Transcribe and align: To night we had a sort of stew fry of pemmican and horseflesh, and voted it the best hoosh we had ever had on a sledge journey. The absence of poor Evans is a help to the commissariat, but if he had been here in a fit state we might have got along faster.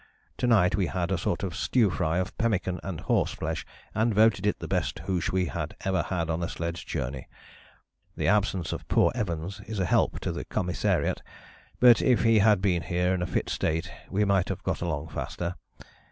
To 0.39 0.47
night 0.47 0.75
we 0.75 0.87
had 0.87 1.11
a 1.11 1.17
sort 1.19 1.43
of 1.43 1.55
stew 1.55 1.91
fry 1.91 2.17
of 2.17 2.35
pemmican 2.39 2.79
and 2.83 3.01
horseflesh, 3.01 3.67
and 3.93 4.15
voted 4.15 4.47
it 4.47 4.57
the 4.57 4.67
best 4.67 4.97
hoosh 5.05 5.29
we 5.31 5.45
had 5.45 5.75
ever 5.85 6.01
had 6.01 6.27
on 6.27 6.41
a 6.41 6.49
sledge 6.49 6.87
journey. 6.87 7.27
The 8.17 8.27
absence 8.27 8.73
of 8.73 8.87
poor 8.87 9.11
Evans 9.13 9.61
is 9.67 9.77
a 9.79 9.85
help 9.85 10.19
to 10.21 10.31
the 10.31 10.43
commissariat, 10.43 11.21
but 11.79 12.01
if 12.01 12.23
he 12.23 12.39
had 12.39 12.61
been 12.63 12.81
here 12.81 13.13
in 13.13 13.21
a 13.21 13.27
fit 13.27 13.47
state 13.47 13.91
we 14.09 14.25
might 14.25 14.49
have 14.49 14.63
got 14.63 14.81
along 14.81 15.09
faster. 15.09 15.53